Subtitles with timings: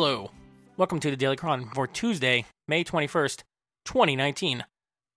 [0.00, 0.30] Hello.
[0.76, 3.42] Welcome to the Daily Chron for Tuesday, May 21st,
[3.84, 4.64] 2019.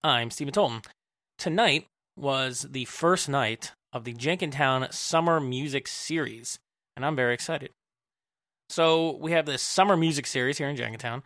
[0.04, 0.84] I'm Stephen Tolton.
[1.38, 1.86] Tonight
[2.18, 6.58] was the first night of the Jenkintown Summer Music Series,
[6.96, 7.70] and I'm very excited.
[8.70, 11.22] So, we have this summer music series here in Jenkintown,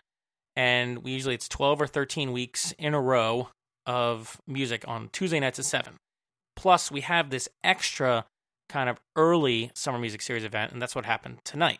[0.58, 3.52] and we usually it's 12 or 13 weeks in a row
[3.85, 5.94] of music on Tuesday nights at 7.
[6.58, 8.25] Plus, we have this extra
[8.67, 11.80] kind of early summer music series event, and that's what happened tonight.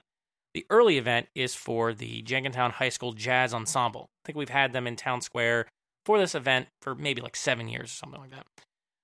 [0.55, 4.08] The early event is for the Jenkintown High School Jazz Ensemble.
[4.23, 5.66] I think we've had them in Town Square
[6.05, 8.45] for this event for maybe like seven years or something like that,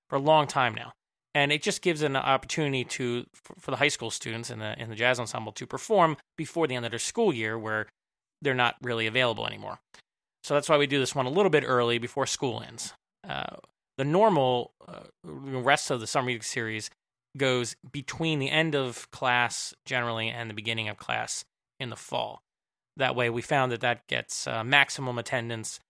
[0.08, 0.92] for a long time now.
[1.34, 4.88] And it just gives an opportunity to for the high school students in the in
[4.88, 7.86] the jazz ensemble to perform before the end of their school year, where
[8.40, 9.78] they're not really available anymore.
[10.44, 12.94] So that's why we do this one a little bit early before school ends.
[13.28, 13.56] Uh,
[13.98, 16.88] the normal uh, rest of the summer music series
[17.36, 21.44] goes between the end of class generally and the beginning of class
[21.80, 22.42] in the fall.
[22.96, 25.80] That way, we found that that gets uh, maximum attendance.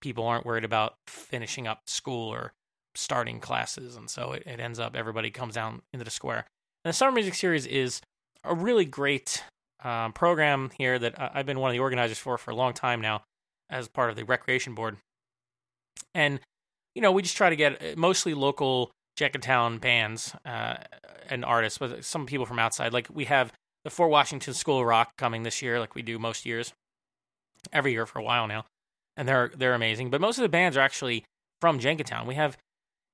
[0.00, 2.52] People aren't worried about finishing up school or
[2.94, 6.46] starting classes, and so it, it ends up everybody comes down into the square.
[6.84, 8.00] And the summer music series is
[8.44, 9.42] a really great
[9.82, 13.00] um, program here that I've been one of the organizers for for a long time
[13.00, 13.22] now,
[13.70, 14.96] as part of the recreation board.
[16.14, 16.40] And
[16.94, 20.76] you know, we just try to get uh, mostly local Jenkintown bands uh,
[21.28, 22.92] and artists, but some people from outside.
[22.92, 23.52] Like we have
[23.84, 26.72] the Fort Washington School of Rock coming this year, like we do most years,
[27.72, 28.64] every year for a while now,
[29.16, 30.10] and they're they're amazing.
[30.10, 31.24] But most of the bands are actually
[31.60, 32.26] from Jenkintown.
[32.26, 32.56] We have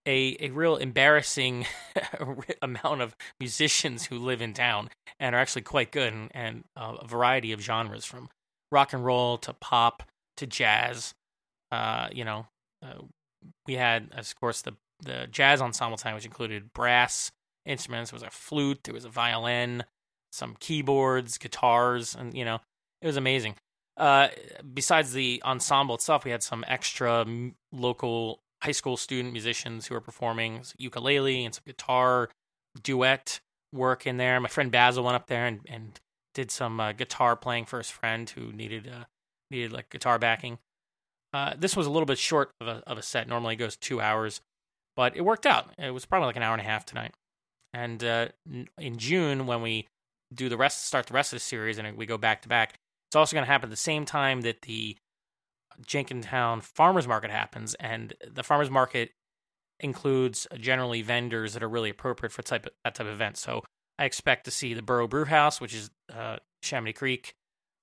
[0.07, 1.67] a a real embarrassing
[2.63, 7.07] amount of musicians who live in town and are actually quite good, and, and a
[7.07, 8.29] variety of genres from
[8.71, 10.03] rock and roll to pop
[10.37, 11.15] to jazz.
[11.71, 12.47] Uh, you know,
[12.83, 13.03] uh,
[13.67, 17.31] we had, of course, the the jazz ensemble time, which included brass
[17.65, 18.11] instruments.
[18.11, 19.85] There was a flute, there was a violin,
[20.33, 22.61] some keyboards, guitars, and you know,
[23.01, 23.55] it was amazing.
[23.97, 24.29] Uh,
[24.75, 27.27] besides the ensemble itself, we had some extra
[27.73, 32.29] local high school student musicians who were performing ukulele and some guitar
[32.83, 33.41] duet
[33.73, 34.41] work in there.
[34.41, 36.01] My friend Basil went up there and, and
[36.35, 39.05] did some uh, guitar playing for his friend who needed uh,
[39.51, 40.59] needed like guitar backing.
[41.33, 43.29] Uh, this was a little bit short of a, of a set.
[43.29, 44.41] Normally it goes two hours,
[44.99, 45.71] but it worked out.
[45.79, 47.15] It was probably like an hour and a half tonight.
[47.73, 48.29] And uh,
[48.79, 49.87] in June, when we
[50.35, 52.75] do the rest, start the rest of the series, and we go back to back,
[53.09, 54.97] it's also going to happen at the same time that the
[55.87, 59.13] Jenkintown Farmers Market happens, and the Farmers Market
[59.79, 63.37] includes generally vendors that are really appropriate for type of, that type of event.
[63.37, 63.63] So
[64.01, 67.35] I expect to see the Borough Brew House, which is uh, Chamonix Creek,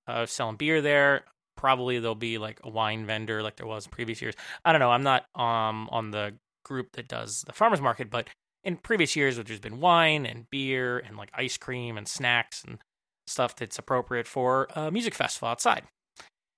[0.06, 1.24] uh, selling beer there.
[1.56, 4.36] Probably there'll be like a wine vendor like there was in previous years.
[4.66, 4.92] I don't know.
[4.92, 6.34] I'm not um on the
[6.66, 8.28] group that does the farmers market, but
[8.66, 12.80] in previous years, there's been wine and beer and like ice cream and snacks and
[13.28, 15.84] stuff that's appropriate for a music festival outside.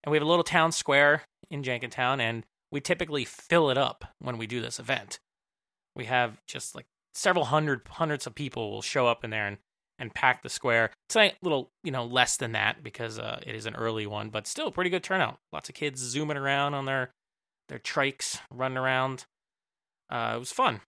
[0.03, 4.06] And we have a little town square in Jenkintown, and we typically fill it up
[4.19, 5.19] when we do this event.
[5.96, 9.57] We have just like several hundred hundreds of people will show up in there and
[10.00, 10.91] and pack the square.
[11.09, 14.29] Tonight, a little you know less than that because uh, it is an early one,
[14.29, 15.40] but still pretty good turnout.
[15.51, 17.12] Lots of kids zooming around on their
[17.67, 19.25] their trikes, running around.
[20.09, 20.81] Uh, it was fun,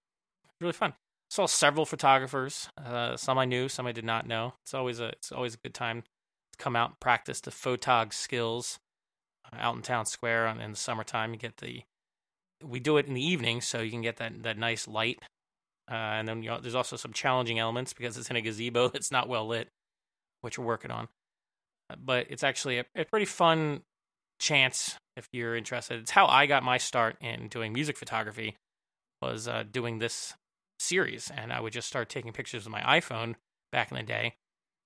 [0.61, 0.93] really fun.
[1.29, 2.69] Saw several photographers.
[2.77, 4.53] Uh, some I knew, some I did not know.
[4.63, 8.13] It's always a it's always a good time to come out and practice the photog
[8.13, 8.79] skills
[9.45, 11.33] uh, out in town square on, in the summertime.
[11.33, 11.83] You get the
[12.63, 15.19] we do it in the evening, so you can get that that nice light.
[15.89, 18.87] Uh, and then you know, there's also some challenging elements because it's in a gazebo
[18.93, 19.69] that's not well lit,
[20.41, 21.07] which we're working on.
[21.91, 23.81] Uh, but it's actually a, a pretty fun
[24.39, 25.99] chance if you're interested.
[25.99, 28.55] It's how I got my start in doing music photography
[29.21, 30.33] was uh, doing this
[30.79, 33.35] series, and I would just start taking pictures with my iPhone
[33.71, 34.35] back in the day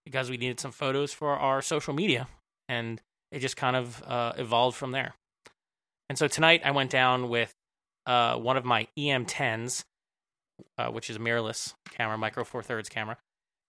[0.06, 2.28] because we needed some photos for our social media,
[2.68, 5.16] and it just kind of uh, evolved from there.
[6.10, 7.54] And so tonight I went down with
[8.06, 9.84] uh, one of my EM10s,
[10.78, 13.18] uh, which is a mirrorless camera, micro four thirds camera,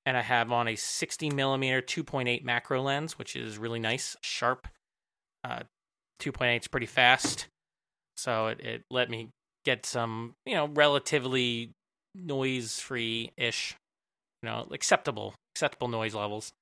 [0.05, 4.69] and I have on a 60 millimeter 2.8 macro lens, which is really nice, sharp.
[5.43, 5.61] Uh,
[6.21, 7.49] 2.8 is pretty fast,
[8.17, 9.29] so it, it let me
[9.65, 11.71] get some, you know, relatively
[12.15, 13.77] noise free ish,
[14.43, 16.53] you know, acceptable acceptable noise levels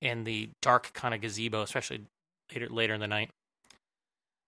[0.00, 2.02] in the dark kind of gazebo, especially
[2.52, 3.30] later later in the night.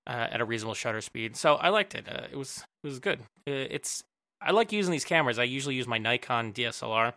[0.07, 2.09] Uh, at a reasonable shutter speed, so I liked it.
[2.09, 3.21] Uh, it was it was good.
[3.47, 4.03] Uh, it's
[4.41, 5.39] I like using these cameras.
[5.39, 7.13] I usually use my Nikon DSLR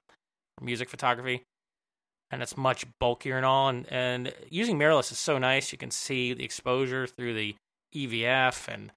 [0.57, 1.43] for music photography,
[2.29, 3.69] and it's much bulkier and all.
[3.69, 5.71] And and using mirrorless is so nice.
[5.71, 7.55] You can see the exposure through the
[7.95, 8.91] EVF and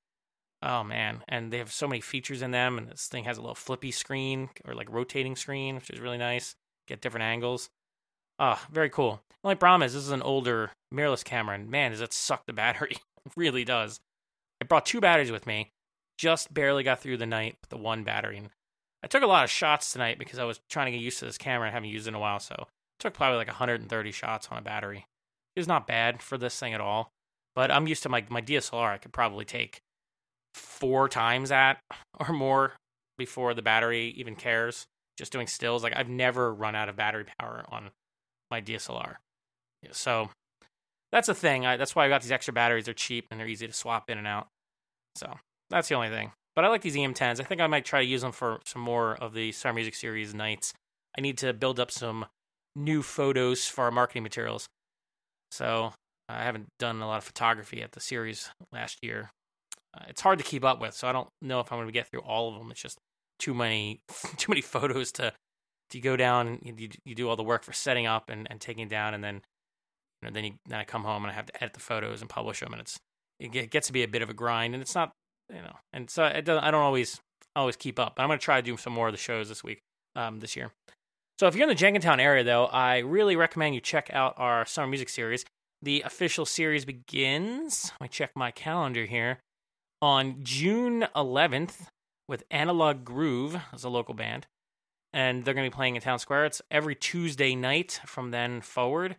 [0.62, 3.40] Oh man, and they have so many features in them, and this thing has a
[3.40, 6.54] little flippy screen or like rotating screen, which is really nice.
[6.88, 7.68] Get different angles.
[8.38, 9.22] Ah, oh, very cool.
[9.28, 12.46] The only problem is this is an older mirrorless camera, and man, does it suck
[12.46, 12.96] the battery.
[13.26, 14.00] it really does.
[14.60, 15.70] I brought two batteries with me,
[16.18, 18.38] just barely got through the night with the one battery.
[18.38, 18.50] And
[19.02, 21.26] I took a lot of shots tonight because I was trying to get used to
[21.26, 22.40] this camera and haven't used it in a while.
[22.40, 22.64] So I
[22.98, 25.06] took probably like 130 shots on a battery.
[25.54, 27.12] It's not bad for this thing at all.
[27.54, 28.90] But I'm used to my my DSLR.
[28.90, 29.80] I could probably take
[30.56, 31.78] four times that
[32.20, 32.72] or more
[33.18, 34.86] before the battery even cares.
[35.18, 37.90] Just doing stills, like I've never run out of battery power on
[38.50, 39.14] my DSLR.
[39.92, 40.28] So
[41.10, 41.64] that's a thing.
[41.64, 42.84] I, that's why I got these extra batteries.
[42.84, 44.48] They're cheap and they're easy to swap in and out.
[45.16, 45.38] So
[45.70, 46.32] that's the only thing.
[46.54, 47.40] But I like these EM10s.
[47.40, 49.94] I think I might try to use them for some more of the Star Music
[49.94, 50.74] Series nights.
[51.16, 52.26] I need to build up some
[52.74, 54.66] new photos for our marketing materials.
[55.50, 55.92] So
[56.28, 59.30] I haven't done a lot of photography at the series last year.
[59.96, 61.92] Uh, it's hard to keep up with, so I don't know if I'm going to
[61.92, 62.70] get through all of them.
[62.70, 62.98] It's just
[63.38, 64.00] too many
[64.36, 65.32] too many photos to
[65.90, 66.58] to go down.
[66.62, 69.36] You, you do all the work for setting up and, and taking down, and then
[70.22, 72.20] you know, then you, then I come home and I have to edit the photos
[72.20, 72.98] and publish them, and it's
[73.38, 75.12] it gets to be a bit of a grind, and it's not
[75.50, 77.20] you know, and so it doesn't, I don't always
[77.54, 78.16] always keep up.
[78.16, 79.80] But I'm going to try to do some more of the shows this week,
[80.14, 80.72] um, this year.
[81.38, 84.64] So if you're in the Jenkintown area, though, I really recommend you check out our
[84.64, 85.44] summer music series.
[85.82, 87.92] The official series begins.
[88.00, 89.40] Let me check my calendar here
[90.02, 91.88] on June 11th
[92.28, 94.46] with Analog Groove as a local band,
[95.12, 96.46] and they're going to be playing in Town Square.
[96.46, 99.16] It's every Tuesday night from then forward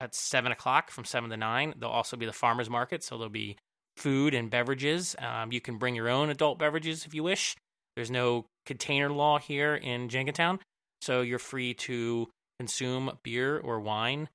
[0.00, 1.74] at seven o'clock from seven to nine.
[1.78, 3.56] There'll also be the farmers market, so there'll be
[3.96, 5.16] food and beverages.
[5.18, 7.56] Um, you can bring your own adult beverages if you wish.
[7.96, 10.58] There's no container law here in Jenkintown,
[11.00, 12.28] so you're free to
[12.58, 14.28] consume beer or wine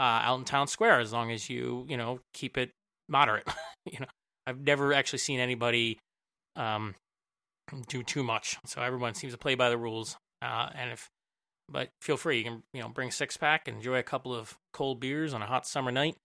[0.00, 2.70] uh, out in town square as long as you you know keep it
[3.08, 3.46] moderate.
[3.84, 4.06] you know,
[4.46, 5.98] I've never actually seen anybody
[6.56, 6.94] um,
[7.88, 10.16] do too much, so everyone seems to play by the rules.
[10.42, 11.08] Uh, and if
[11.68, 15.00] but feel free, you can you know bring six pack, enjoy a couple of cold
[15.00, 16.16] beers on a hot summer night,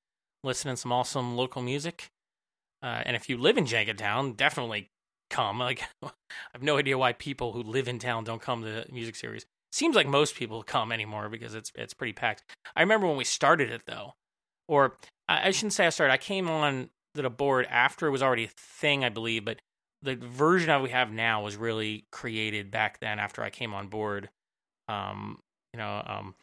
[0.43, 2.09] listen to some awesome local music.
[2.81, 4.89] Uh, and if you live in Jenkintown, definitely
[5.29, 5.59] come.
[5.69, 6.09] Like, I
[6.53, 9.45] have no idea why people who live in town don't come to the music series.
[9.71, 12.43] Seems like most people come anymore because it's it's pretty packed.
[12.75, 14.13] I remember when we started it though,
[14.67, 16.13] or I, I shouldn't say I started.
[16.13, 16.89] I came on
[17.23, 19.45] to board after it was already a thing, I believe.
[19.45, 19.59] But
[20.01, 23.87] the version that we have now was really created back then after I came on
[23.87, 24.29] board.
[24.87, 25.39] Um,
[25.73, 26.35] you know, um,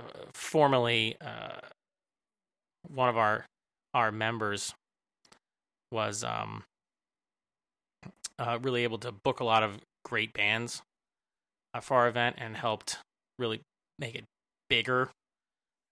[0.00, 1.60] uh, formerly uh,
[2.88, 3.44] one of our
[3.94, 4.74] our members
[5.90, 6.62] was um,
[8.38, 10.82] uh, really able to book a lot of great bands
[11.80, 12.98] for our event and helped
[13.38, 13.60] really
[13.98, 14.24] make it
[14.68, 15.10] bigger,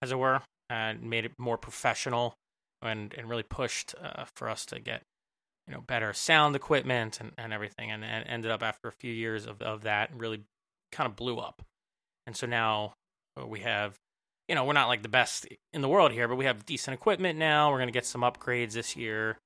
[0.01, 2.35] as it were, and made it more professional
[2.81, 5.03] and and really pushed uh, for us to get
[5.67, 9.11] you know better sound equipment and, and everything and, and ended up after a few
[9.11, 10.41] years of, of that really
[10.91, 11.61] kind of blew up.
[12.25, 12.93] And so now
[13.39, 13.97] uh, we have
[14.47, 16.93] you know we're not like the best in the world here but we have decent
[16.93, 17.71] equipment now.
[17.71, 19.37] We're going to get some upgrades this year.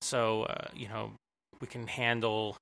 [0.00, 1.12] So uh, you know
[1.60, 2.56] we can handle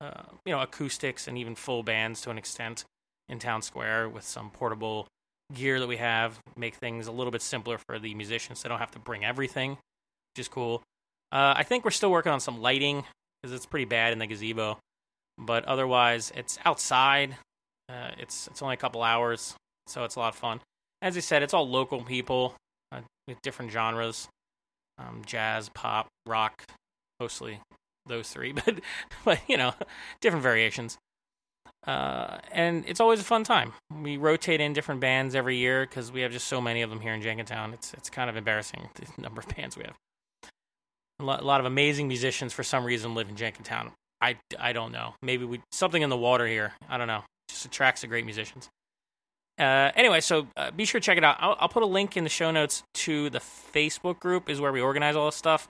[0.00, 2.84] uh, you know acoustics and even full bands to an extent
[3.28, 5.06] in town square with some portable
[5.54, 6.38] gear that we have.
[6.56, 8.62] Make things a little bit simpler for the musicians.
[8.62, 10.82] They don't have to bring everything, which is cool.
[11.32, 13.04] Uh, I think we're still working on some lighting
[13.42, 14.78] because it's pretty bad in the gazebo,
[15.38, 17.36] but otherwise it's outside.
[17.88, 19.54] Uh, it's it's only a couple hours,
[19.86, 20.60] so it's a lot of fun.
[21.02, 22.54] As I said, it's all local people
[22.92, 24.28] uh, with different genres
[25.00, 26.64] um, jazz, pop, rock,
[27.18, 27.60] mostly
[28.06, 28.80] those three, but
[29.24, 29.74] but you know,
[30.20, 30.98] different variations.
[31.86, 33.72] Uh, and it's always a fun time.
[34.00, 37.00] We rotate in different bands every year because we have just so many of them
[37.00, 37.74] here in Jenkintown.
[37.74, 39.94] It's it's kind of embarrassing the number of bands we have.
[41.20, 43.92] A lot, a lot of amazing musicians for some reason live in Jenkintown.
[44.20, 45.14] I, I don't know.
[45.22, 46.72] Maybe we something in the water here.
[46.88, 47.24] I don't know.
[47.48, 48.68] Just attracts the great musicians.
[49.58, 51.36] Uh, anyway, so uh, be sure to check it out.
[51.38, 54.72] I'll, I'll, put a link in the show notes to the Facebook group, is where
[54.72, 55.68] we organize all this stuff.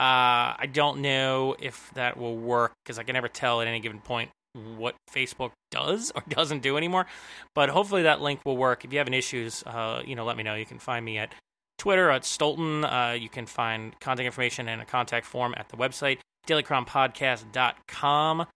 [0.00, 3.80] Uh, I don't know if that will work because I can never tell at any
[3.80, 7.06] given point what Facebook does or doesn't do anymore.
[7.54, 8.84] But hopefully that link will work.
[8.84, 10.54] If you have any issues, uh, you know, let me know.
[10.54, 11.34] You can find me at
[11.78, 12.84] Twitter at Stolten.
[12.84, 18.46] Uh, you can find contact information and a contact form at the website dailycronpodcast.com.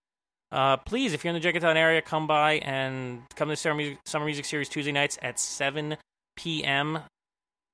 [0.51, 3.75] Uh, please, if you're in the Jenkintown area, come by and come to the Summer
[3.75, 5.97] Music, Summer Music Series Tuesday nights at 7
[6.35, 6.99] p.m.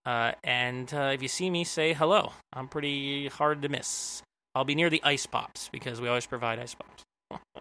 [0.06, 2.32] Uh, and uh, if you see me, say hello.
[2.54, 4.22] I'm pretty hard to miss.
[4.56, 7.04] I'll be near the ice pops because we always provide ice pops.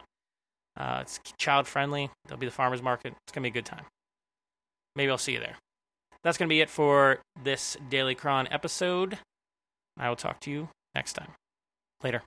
[0.79, 2.11] uh, it's child friendly.
[2.27, 3.15] There'll be the farmers market.
[3.27, 3.85] It's gonna be a good time.
[4.97, 5.57] Maybe I'll see you there.
[6.23, 9.19] That's gonna be it for this Daily Chron episode.
[9.99, 11.33] I will talk to you next time.
[12.03, 12.23] Later.